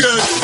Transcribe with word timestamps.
good. 0.00 0.41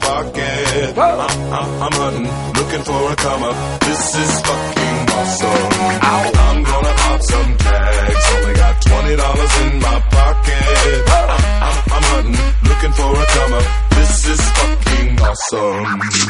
pocket. 0.00 0.98
I'm, 0.98 1.20
I'm, 1.20 1.82
I'm 1.82 1.92
hunting, 1.92 2.28
looking 2.58 2.82
for 2.84 3.12
a 3.12 3.16
come 3.16 3.42
up. 3.42 3.80
This 3.80 4.14
is 4.16 4.32
fucking 4.40 4.98
awesome. 5.18 5.68
Ow. 6.08 6.32
I'm 6.48 6.62
gonna 6.62 6.94
pop 7.02 7.20
some 7.22 7.56
tags. 7.58 8.24
Only 8.34 8.54
got 8.54 8.74
twenty 8.82 9.16
dollars 9.16 9.54
in 9.62 9.72
my 9.80 10.00
pocket. 10.10 11.08
I'm, 11.08 11.30
I'm, 11.66 11.76
I'm 11.94 12.04
hunting, 12.12 12.38
looking 12.68 12.92
for 12.92 13.10
a 13.12 13.26
come 13.26 13.52
up. 13.54 13.66
This 13.96 14.26
is 14.26 14.40
fucking 14.58 15.20
awesome 15.20 16.27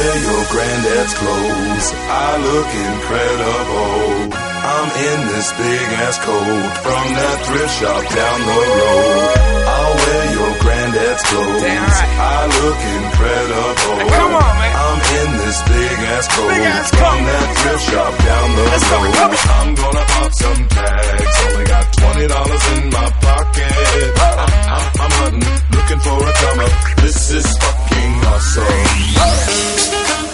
wear 0.00 0.16
your 0.24 0.42
granddad's 0.48 1.14
clothes. 1.20 1.86
I 2.08 2.28
look 2.48 2.70
incredible. 2.88 4.32
I'm 4.60 4.88
in 5.08 5.20
this 5.32 5.48
big 5.56 5.86
ass 6.04 6.16
coat 6.24 6.72
from 6.84 7.04
that 7.16 7.38
thrift 7.46 7.74
shop 7.80 8.02
down 8.12 8.38
the 8.48 8.60
road. 8.80 9.36
I'll 9.76 9.96
wear 10.00 10.24
your 10.36 10.52
granddad's 10.64 11.22
clothes. 11.28 11.64
I 11.64 12.40
look 12.60 12.80
incredible. 12.96 13.98
Come 14.08 14.34
on, 14.40 14.54
man. 14.60 14.72
I'm 14.80 15.00
in 15.20 15.30
this 15.44 15.58
big 15.68 15.96
ass 16.16 16.26
coat, 16.32 16.52
from 16.96 17.18
that 17.28 17.48
thrift 17.60 17.84
shop 17.90 18.12
down 18.24 18.48
the 18.56 18.64
Let's 18.72 18.86
road. 18.90 19.12
Go, 19.16 19.26
I'm 19.52 19.70
gonna 19.80 20.09
up 20.30 20.34
some 20.34 20.68
tags. 20.68 21.36
Only 21.52 21.64
got 21.64 21.92
twenty 21.92 22.26
dollars 22.28 22.68
in 22.76 22.90
my 22.90 23.10
pocket. 23.20 23.72
I'm, 24.16 24.48
I'm, 24.70 24.92
I'm 25.00 25.10
hunting, 25.20 25.48
looking 25.74 25.98
for 26.00 26.28
a 26.28 26.32
comer. 26.32 26.68
This 27.02 27.30
is 27.32 27.46
fucking 27.58 28.12
awesome. 28.30 30.29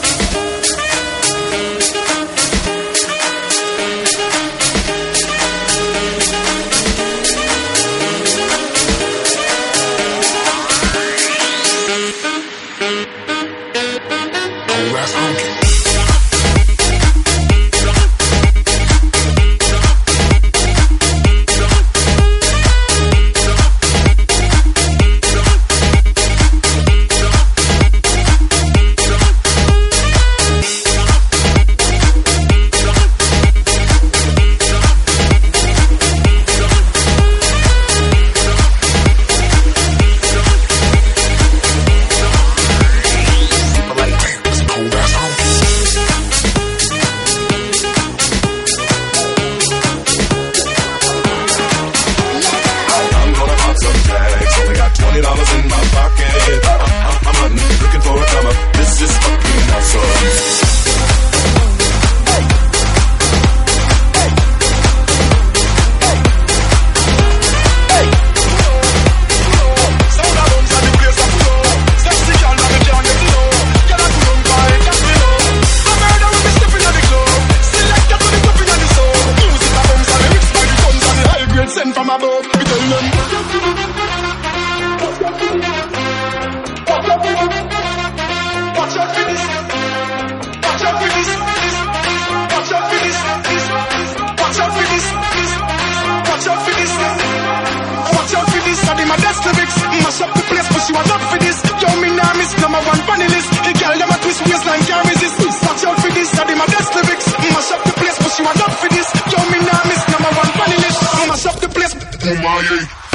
Bumaye. 112.27 113.05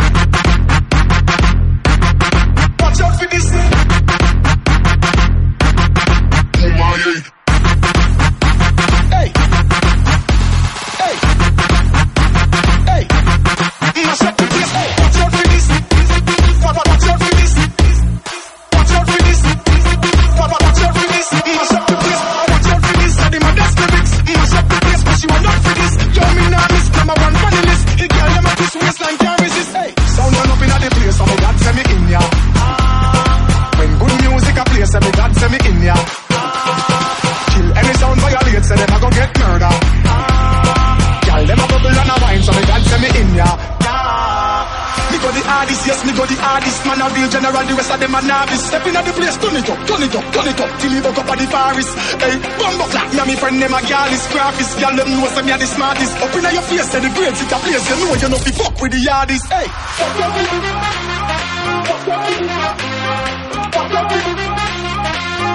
General, 47.31 47.63
the 47.63 47.73
rest 47.73 47.91
of 47.91 47.99
them 47.99 48.15
a 48.15 48.21
novice. 48.21 48.67
Step 48.67 48.85
in 48.85 48.95
at 48.95 49.05
the 49.07 49.13
place, 49.15 49.37
turn 49.39 49.55
it 49.55 49.69
up, 49.71 49.79
turn 49.87 50.03
it 50.03 50.15
up, 50.15 50.25
turn 50.35 50.47
it 50.51 50.59
up. 50.59 50.71
Till 50.79 50.91
you 50.91 51.01
buck 51.01 51.17
up 51.17 51.31
at 51.31 51.37
the 51.39 51.47
forest. 51.47 51.91
Hey, 52.19 52.35
bumbo 52.59 52.85
clap, 52.91 53.07
me 53.15 53.19
and 53.19 53.27
me 53.31 53.35
friend 53.39 53.57
them 53.61 53.73
a 53.73 53.81
gallus 53.87 54.27
Graphist, 54.27 54.75
girl, 54.75 54.95
them 54.99 55.09
know 55.15 55.31
say 55.31 55.43
me 55.47 55.51
a 55.51 55.57
the 55.57 55.67
smartest. 55.67 56.13
Up 56.19 56.35
inna 56.35 56.51
your 56.51 56.65
face, 56.67 56.91
say 56.91 56.99
the 56.99 57.09
grades 57.15 57.39
it 57.39 57.51
a 57.51 57.57
place. 57.63 57.85
You 57.87 57.95
know 57.95 58.13
you 58.19 58.29
know 58.29 58.39
fi 58.43 58.51
fuck 58.51 58.75
with 58.83 58.91
the 58.91 58.99
hardest 59.07 59.47
Hey, 59.47 59.67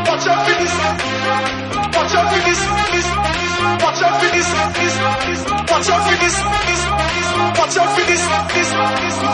Watch 0.06 0.26
out. 0.28 0.46
For 0.46 0.54
this. 0.56 1.65
Watch 2.06 2.22
out 2.22 2.30
for 2.30 2.38
this. 2.46 2.62
this. 2.94 3.08
Watch 3.82 3.98
out 4.06 4.14
for 4.22 4.30
this. 4.30 4.46
this. 4.46 4.94
Watch 5.66 5.90
out 5.90 6.02
for 6.06 6.16
this. 6.22 6.36
this. 6.38 6.82
Watch 7.58 7.76
out 7.82 7.90
for 7.98 8.04
this. 8.06 8.22
this. 8.54 8.70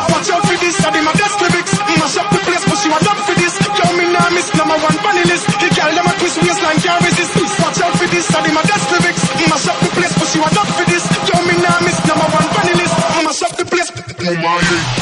Watch 0.08 0.30
out 0.32 0.40
for 0.48 0.56
this. 0.56 0.76
I 0.80 0.88
did 0.88 1.04
my 1.04 1.12
best 1.12 1.36
lyrics. 1.36 1.72
Mash 2.00 2.16
up 2.16 2.28
the 2.32 2.40
place, 2.48 2.64
but 2.64 2.78
she 2.80 2.88
was 2.88 3.04
up 3.12 3.18
for 3.28 3.36
this. 3.36 3.54
Yo, 3.60 3.86
me 3.92 4.08
now 4.08 4.24
miss 4.32 4.48
number 4.56 4.78
one 4.80 4.96
funny 5.04 5.24
list. 5.28 5.52
The 5.52 5.68
girl 5.68 5.92
them 5.92 6.08
a 6.08 6.12
twist 6.16 6.38
waistline 6.40 6.80
can't 6.80 7.04
resist. 7.04 7.32
Watch 7.60 7.80
out 7.84 7.92
for 7.92 8.08
this. 8.08 8.24
I 8.32 8.40
did 8.40 8.54
my 8.56 8.64
best 8.64 8.86
lyrics. 8.88 9.20
Mash 9.52 9.68
up 9.68 9.76
the 9.76 9.90
place, 9.92 10.14
but 10.16 10.28
she 10.32 10.38
was 10.40 10.56
up 10.56 10.68
for 10.72 10.86
this. 10.88 11.04
Yo, 11.28 11.36
me 11.44 11.54
now 11.60 11.76
miss 11.84 11.98
number 12.08 12.28
one 12.32 12.48
funny 12.56 12.74
list. 12.80 12.96
Mash 13.20 13.42
up 13.44 13.52
the 13.60 13.66
place. 13.68 13.90
Bumaye. 14.16 14.64
Hey. 14.64 15.01